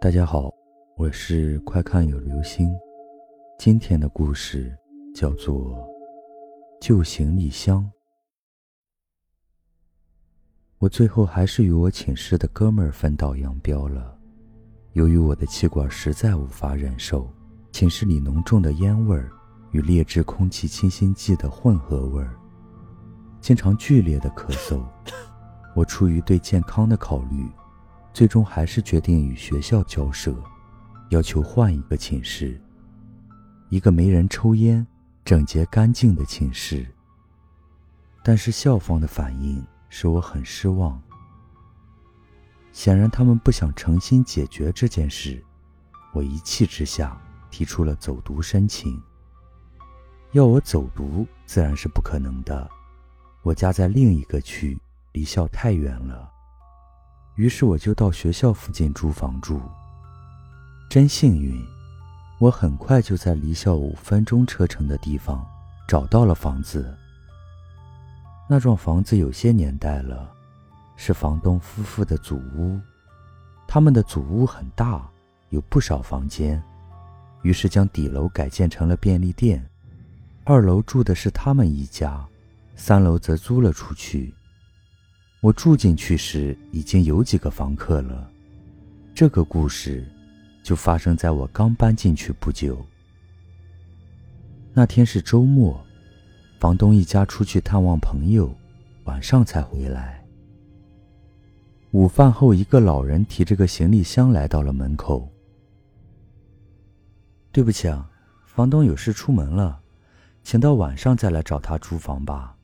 [0.00, 0.48] 大家好，
[0.96, 2.72] 我是快看有流星。
[3.58, 4.72] 今天的故事
[5.12, 5.72] 叫做
[6.80, 7.82] 《旧行李箱》。
[10.78, 14.16] 我最后还是与我寝室的哥们儿分道扬镳了。
[14.92, 17.28] 由于我的气管实在无法忍受
[17.72, 19.32] 寝室里浓重的烟味儿
[19.72, 22.38] 与劣质空气清新剂的混合味儿，
[23.40, 24.80] 经常剧烈的咳嗽，
[25.74, 27.44] 我出于对健康的考虑。
[28.18, 30.34] 最终还是决定与学校交涉，
[31.10, 32.60] 要求换一个寝室，
[33.68, 34.84] 一个没人抽烟、
[35.24, 36.84] 整洁干净的寝室。
[38.24, 41.00] 但是校方的反应使我很失望。
[42.72, 45.40] 显然他们不想诚心解决这件事，
[46.12, 47.16] 我一气之下
[47.52, 49.00] 提出了走读申请。
[50.32, 52.68] 要我走读自然是不可能的，
[53.44, 54.76] 我家在另一个区，
[55.12, 56.32] 离校太远了。
[57.38, 59.62] 于是我就到学校附近租房住。
[60.90, 61.64] 真幸运，
[62.40, 65.46] 我很快就在离校五分钟车程的地方
[65.86, 66.92] 找到了房子。
[68.50, 70.28] 那幢房子有些年代了，
[70.96, 72.76] 是房东夫妇的祖屋。
[73.68, 75.08] 他们的祖屋很大，
[75.50, 76.60] 有不少房间，
[77.42, 79.64] 于是将底楼改建成了便利店。
[80.42, 82.26] 二楼住的是他们一家，
[82.74, 84.34] 三楼则租了出去。
[85.40, 88.28] 我住进去时已经有几个房客了，
[89.14, 90.04] 这个故事
[90.64, 92.84] 就发生在我刚搬进去不久。
[94.74, 95.80] 那天是周末，
[96.58, 98.52] 房东一家出去探望朋友，
[99.04, 100.24] 晚上才回来。
[101.92, 105.26] 午饭后，一个老人提着个行李箱来到了门口。
[107.52, 108.10] 对不起啊，
[108.44, 109.80] 房东有事出门了，
[110.42, 112.57] 请到晚上再来找他租房吧。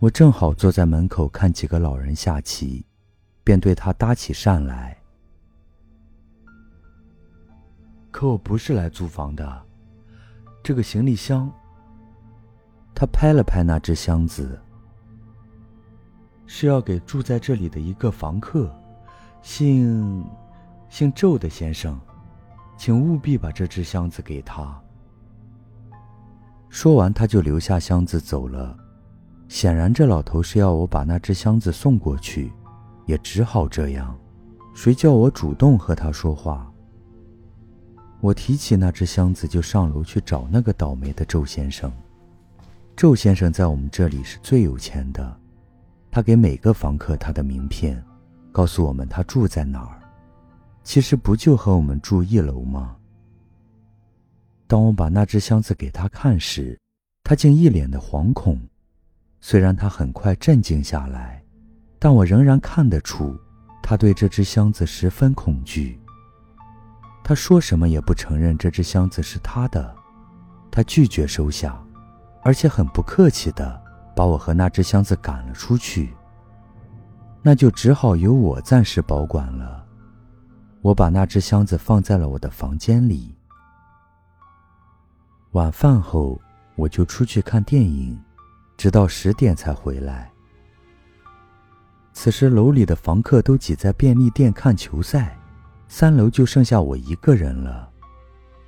[0.00, 2.84] 我正好坐在门口看几个老人下棋，
[3.42, 4.96] 便对他搭起讪来。
[8.12, 9.66] 可我不是来租房的，
[10.62, 11.50] 这个行李箱。
[12.94, 14.60] 他拍了拍那只箱子，
[16.46, 18.72] 是要给住在这里的一个房客，
[19.42, 20.24] 姓
[20.88, 21.98] 姓周的先生，
[22.76, 24.80] 请务必把这只箱子给他。
[26.68, 28.78] 说完，他就留下箱子走了。
[29.48, 32.52] 显然，这老头是要我把那只箱子送过去，
[33.06, 34.16] 也只好这样。
[34.74, 36.70] 谁叫我主动和他说话？
[38.20, 41.90] 我提起那只箱子，就上楼去找那个倒霉的周先生。
[42.94, 45.34] 周先生在我们这里是最有钱的，
[46.10, 48.04] 他给每个房客他的名片，
[48.52, 49.98] 告诉我们他住在哪儿。
[50.84, 52.96] 其实不就和我们住一楼吗？
[54.66, 56.78] 当我把那只箱子给他看时，
[57.24, 58.60] 他竟一脸的惶恐。
[59.40, 61.42] 虽然他很快镇静下来，
[61.98, 63.38] 但我仍然看得出，
[63.82, 66.00] 他对这只箱子十分恐惧。
[67.22, 69.94] 他说什么也不承认这只箱子是他的，
[70.70, 71.78] 他拒绝收下，
[72.42, 73.80] 而且很不客气地
[74.16, 76.14] 把我和那只箱子赶了出去。
[77.42, 79.86] 那就只好由我暂时保管了。
[80.82, 83.34] 我把那只箱子放在了我的房间里。
[85.52, 86.40] 晚饭后，
[86.76, 88.18] 我就出去看电影。
[88.78, 90.30] 直到十点才回来。
[92.12, 95.36] 此时楼里的房客都挤在便利店看球赛，
[95.88, 97.90] 三楼就剩下我一个人了。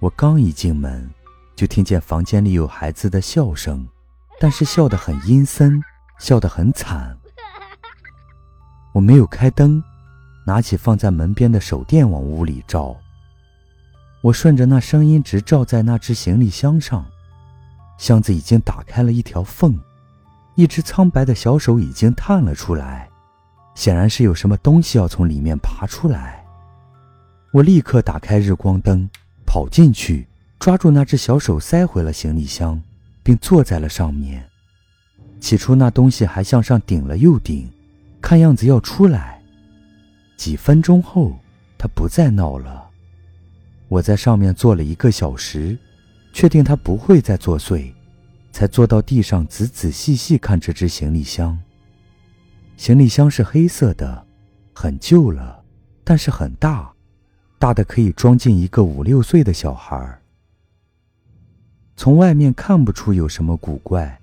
[0.00, 1.08] 我刚一进门，
[1.54, 3.86] 就听见房间里有孩子的笑声，
[4.40, 5.80] 但是笑得很阴森，
[6.18, 7.16] 笑得很惨。
[8.92, 9.82] 我没有开灯，
[10.44, 12.96] 拿起放在门边的手电往屋里照。
[14.22, 17.06] 我顺着那声音直照在那只行李箱上，
[17.96, 19.78] 箱子已经打开了一条缝。
[20.54, 23.08] 一只苍白的小手已经探了出来，
[23.74, 26.44] 显然是有什么东西要从里面爬出来。
[27.52, 29.08] 我立刻打开日光灯，
[29.46, 30.26] 跑进去，
[30.58, 32.80] 抓住那只小手，塞回了行李箱，
[33.22, 34.46] 并坐在了上面。
[35.40, 37.68] 起初那东西还向上顶了又顶，
[38.20, 39.40] 看样子要出来。
[40.36, 41.38] 几分钟后，
[41.78, 42.88] 它不再闹了。
[43.88, 45.76] 我在上面坐了一个小时，
[46.32, 47.92] 确定它不会再作祟。
[48.52, 51.58] 才坐到地上，仔仔细细看这只行李箱。
[52.76, 54.26] 行李箱是黑色的，
[54.72, 55.62] 很旧了，
[56.02, 56.92] 但是很大，
[57.58, 60.18] 大的可以装进一个五六岁的小孩。
[61.96, 64.18] 从外面看不出有什么古怪，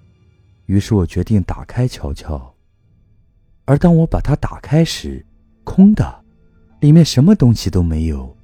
[0.65, 2.53] 于是我决定打开瞧瞧。
[3.65, 5.23] 而当我把它打开时，
[5.63, 6.23] 空的，
[6.79, 8.35] 里面什么东西都没有，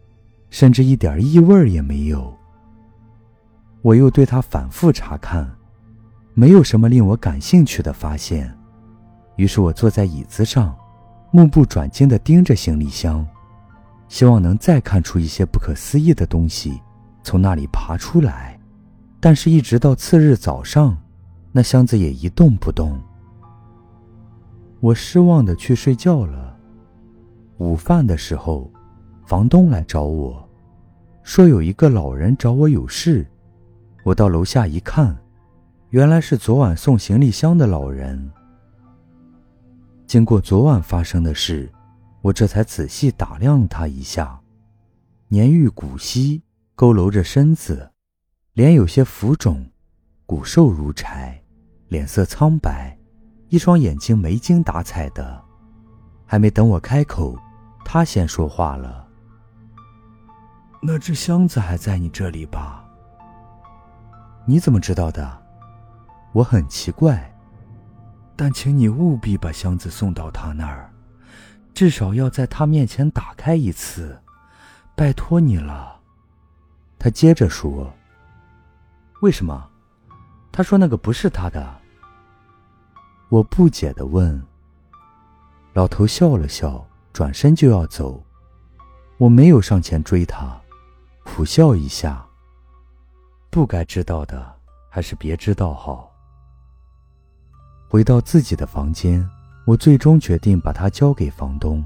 [0.49, 2.37] 甚至一点异味也没有。
[3.81, 5.49] 我又对它反复查看。
[6.33, 8.51] 没有什么令我感兴趣的发现，
[9.35, 10.75] 于是我坐在椅子上，
[11.31, 13.25] 目不转睛地盯着行李箱。
[14.09, 16.79] 希望能再看出一些不可思议的东西
[17.23, 18.59] 从那里爬出来。
[19.19, 20.95] 但是，一直到次日早上，
[21.51, 22.99] 那箱子也一动不动。
[24.81, 26.55] 我失望的去睡觉了。
[27.57, 28.69] 午饭的时候，
[29.25, 30.47] 房东来找我，
[31.23, 33.25] 说有一个老人找我有事。
[34.03, 35.17] 我到楼下一看，
[35.93, 38.31] 原来是昨晚送行李箱的老人。
[40.07, 41.71] 经过昨晚发生的事，
[42.23, 44.41] 我这才仔细打量他一下，
[45.27, 46.41] 年逾古稀，
[46.75, 47.91] 佝偻着身子，
[48.53, 49.69] 脸有些浮肿，
[50.25, 51.39] 骨瘦如柴，
[51.89, 52.97] 脸色苍白。
[53.49, 55.39] 一双眼睛没精打采的，
[56.25, 57.37] 还没等我开口，
[57.85, 59.07] 他先说话了
[60.81, 62.83] ：“那只箱子还在你这里吧？
[64.47, 65.42] 你怎么知道的？
[66.33, 67.33] 我很奇怪。
[68.35, 70.91] 但请你务必把箱子送到他那儿，
[71.73, 74.19] 至少要在他面前打开一次，
[74.95, 75.99] 拜托你了。”
[76.97, 77.93] 他接着说
[79.21, 79.69] ：“为什么？
[80.51, 81.81] 他说那个不是他的。”
[83.29, 84.41] 我不解的问。
[85.73, 88.23] 老头笑了笑，转身就要走，
[89.17, 90.59] 我没有上前追他，
[91.23, 92.25] 苦笑一下。
[93.49, 94.55] 不该知道的，
[94.89, 96.12] 还是别知道好。
[97.93, 99.23] 回到自己的房间，
[99.65, 101.85] 我最终决定把它交给房东，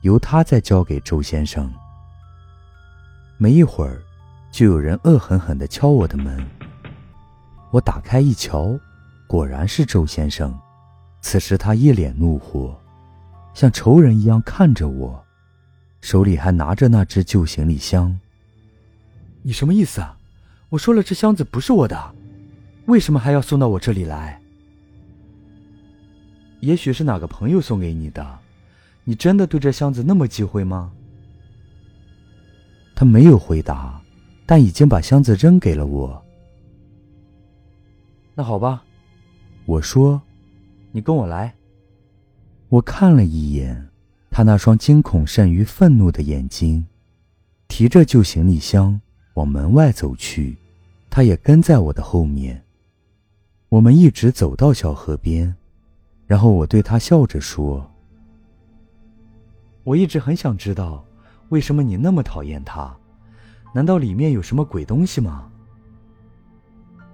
[0.00, 1.70] 由他再交给周先生。
[3.36, 4.00] 没一会儿，
[4.50, 6.42] 就有人恶狠狠地敲我的门。
[7.70, 8.80] 我打开一瞧，
[9.26, 10.58] 果然是周先生。
[11.20, 12.74] 此时他一脸怒火，
[13.52, 15.22] 像仇人一样看着我，
[16.00, 18.18] 手里还拿着那只旧行李箱。
[19.42, 20.16] 你什么意思啊？
[20.70, 22.14] 我说了这箱子不是我的，
[22.86, 24.40] 为什么还要送到我这里来？
[26.66, 28.38] 也许是哪个朋友送给你的，
[29.04, 30.90] 你真的对这箱子那么忌讳吗？
[32.92, 34.02] 他没有回答，
[34.44, 36.20] 但已经把箱子扔给了我。
[38.34, 38.82] 那好吧，
[39.64, 40.20] 我说。
[40.90, 41.54] 你跟我来。
[42.68, 43.88] 我看了一眼
[44.30, 46.84] 他那双惊恐甚于愤怒的眼睛，
[47.68, 49.00] 提着旧行李箱
[49.34, 50.56] 往门外走去，
[51.08, 52.64] 他也跟在我的后面。
[53.68, 55.54] 我们一直走到小河边，
[56.26, 57.88] 然后我对他笑着说
[59.84, 61.04] ：“我一直很想知道，
[61.50, 62.94] 为什么你那么讨厌他？
[63.72, 65.48] 难道里面有什么鬼东西吗？”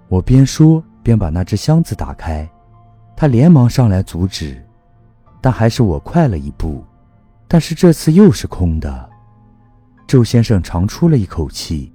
[0.08, 2.48] 我边说边把那只箱子打开。
[3.14, 4.60] 他连忙上来阻止，
[5.40, 6.84] 但还是我快了一步。
[7.46, 9.10] 但是这次又是空的。
[10.06, 11.92] 周先生长出了一口气，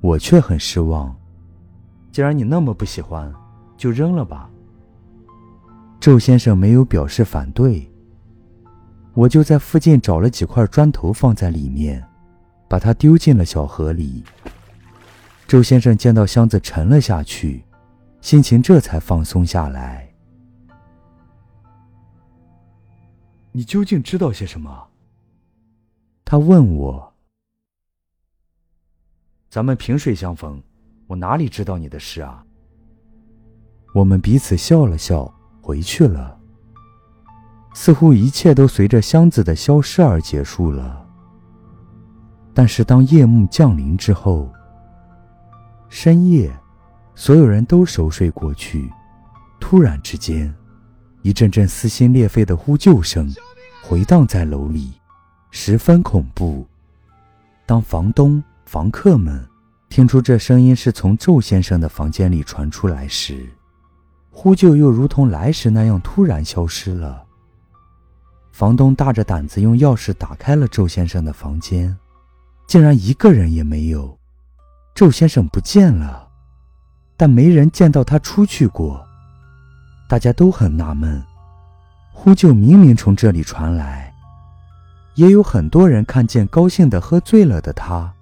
[0.00, 1.14] 我却很失望。
[2.10, 3.30] 既然你那么不喜欢，
[3.76, 4.48] 就扔了吧。
[6.02, 7.88] 周先生没有表示反对。
[9.14, 12.04] 我就在附近找了几块砖头放在里面，
[12.68, 14.24] 把它丢进了小河里。
[15.46, 17.64] 周先生见到箱子沉了下去，
[18.20, 20.12] 心情这才放松下来。
[23.52, 24.88] 你究竟知道些什么？
[26.24, 27.14] 他问我。
[29.48, 30.60] 咱们萍水相逢，
[31.06, 32.44] 我哪里知道你的事啊？
[33.94, 36.36] 我们彼此笑了笑，回去了。
[37.72, 41.06] 似乎一切都随着箱子的消失而结束了。
[42.52, 44.52] 但是当夜幕降临之后，
[45.88, 46.52] 深夜，
[47.14, 48.90] 所有人都熟睡过去，
[49.58, 50.54] 突然之间。
[51.22, 53.32] 一阵阵撕心裂肺的呼救声
[53.80, 54.92] 回荡在楼里，
[55.52, 56.66] 十分恐怖。
[57.64, 59.42] 当房东、房客们
[59.88, 63.48] 听出这声音是从周先生的房间里传出来时，
[64.34, 67.22] 呼救又如同来时那样突然消失了。
[68.50, 71.96] 房东大着胆子用钥匙打开了周先生的房间，
[72.66, 74.18] 竟然一个人也没有。
[74.94, 76.28] 周先生不见了，
[77.16, 79.06] 但没人见到他出去过。
[80.08, 81.22] 大家都很纳闷，
[82.12, 84.12] 呼救明明从这里传来，
[85.14, 88.12] 也有很多人看见高兴的喝醉了的他，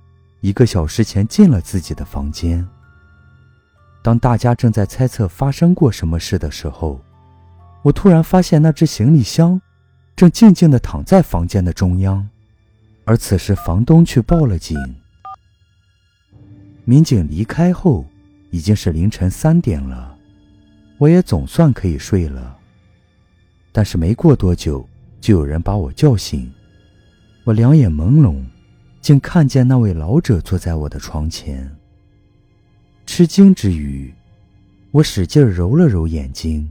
[0.41, 2.69] 一个小时前进了自己的房间。
[4.03, 7.01] 当大家正在猜测发生过什么事的时候，
[7.83, 9.61] 我突然发现那只行李箱
[10.17, 12.29] 正静静地躺在房间的中央，
[13.05, 14.77] 而此时房东却报了警。
[16.85, 18.05] 民警离开后，
[18.51, 20.17] 已经是凌晨三点了。
[20.99, 22.57] 我也总算可以睡了，
[23.73, 24.87] 但是没过多久，
[25.21, 26.53] 就有人把我叫醒。
[27.45, 28.43] 我两眼朦胧，
[29.01, 31.71] 竟看见那位老者坐在我的床前。
[33.13, 34.15] 吃惊之余，
[34.93, 36.71] 我使劲揉了揉眼睛，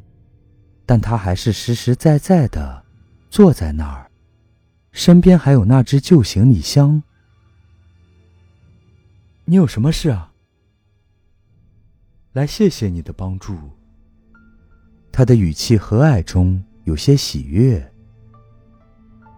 [0.86, 2.82] 但他还是实实在在的
[3.30, 4.10] 坐在那儿，
[4.94, 7.04] 身边还有那只旧行李箱。
[9.44, 10.32] 你有什么事啊？
[12.32, 13.58] 来，谢谢你的帮助。
[15.12, 17.86] 他的语气和蔼中有些喜悦。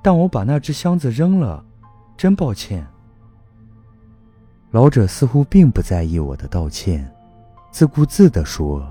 [0.03, 1.65] 但我把那只箱子扔了，
[2.15, 2.88] 真抱歉。
[4.71, 7.13] 老者似乎并不在意我的道歉，
[7.71, 8.81] 自顾自地说：“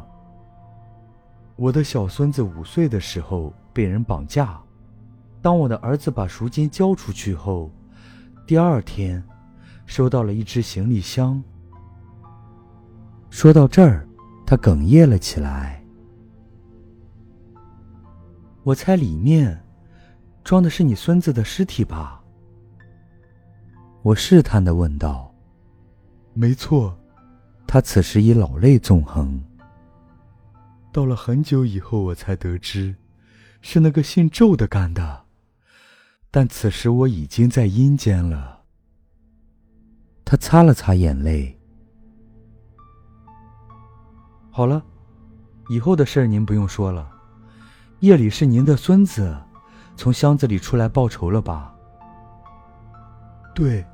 [1.56, 4.60] 我的小孙子五岁的时候被人绑架，
[5.40, 7.70] 当我的儿子把赎金交出去后，
[8.46, 9.22] 第二天，
[9.86, 11.42] 收到了一只行李箱。”
[13.30, 14.06] 说到这儿，
[14.44, 15.82] 他哽咽了起来。
[18.62, 19.58] 我猜里面。
[20.42, 22.20] 装的是你孙子的尸体吧？
[24.02, 25.29] 我试探的问道。
[26.32, 26.96] 没错，
[27.66, 29.42] 他此时已老泪纵横。
[30.92, 32.94] 到了很久以后，我才得知，
[33.60, 35.24] 是那个姓周的干的。
[36.30, 38.62] 但此时我已经在阴间了。
[40.24, 41.58] 他擦了擦眼泪。
[44.50, 44.82] 好了，
[45.68, 47.10] 以后的事儿您不用说了。
[48.00, 49.36] 夜里是您的孙子。
[49.96, 51.74] 从箱子里出来报仇了吧？
[53.54, 53.84] 对，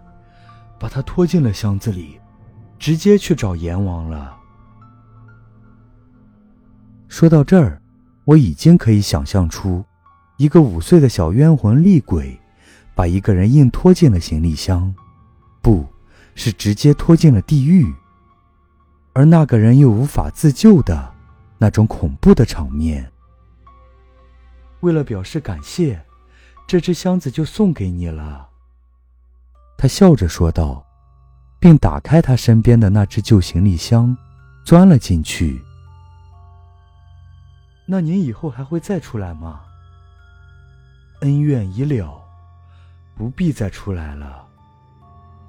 [0.79, 2.21] 把他拖进了箱子里，
[2.79, 4.37] 直接去找阎王了。
[7.09, 7.81] 说到这儿，
[8.25, 9.85] 我已经可以想象出，
[10.37, 12.39] 一个五岁的小冤魂厉鬼，
[12.95, 14.95] 把一个人硬拖进了行李箱，
[15.63, 15.87] 不
[16.35, 17.93] 是直接拖进了地狱，
[19.13, 21.15] 而那个人又无法自救的
[21.59, 23.11] 那种恐怖的场面。
[24.81, 26.05] 为了表示感谢，
[26.67, 28.49] 这只箱子就送给你了。”
[29.79, 30.86] 他笑着说道，
[31.59, 34.17] 并打开他身边的那只旧行李箱，
[34.65, 35.63] 钻了进去。
[37.87, 39.61] “那您以后还会再出来吗
[41.23, 42.21] ？”“恩怨已了，
[43.17, 44.47] 不必再出来了。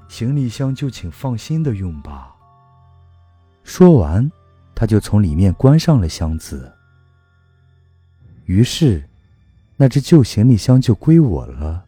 [0.07, 2.33] 行李箱就请放心的用吧。”
[3.63, 4.31] 说完，
[4.73, 6.73] 他就从里面关上了箱子。
[8.45, 9.03] 于是。
[9.79, 11.85] 那只旧行李箱就归我了。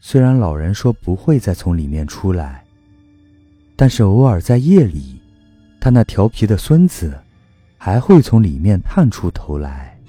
[0.00, 2.61] 虽然老人说不会再从里面出来，
[3.82, 5.20] 但是偶尔在夜里，
[5.80, 7.20] 他那调皮的孙子
[7.76, 10.00] 还会从里面探出头来。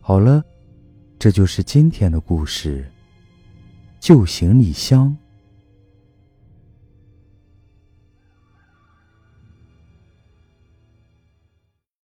[0.00, 0.40] 好了，
[1.18, 2.88] 这就是今天的故事——
[3.98, 5.16] 旧行李箱。